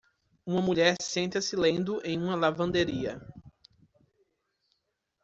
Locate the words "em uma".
2.03-2.33